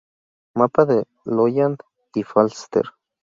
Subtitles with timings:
[0.55, 1.77] Mapa de Lolland
[2.15, 2.85] y Falster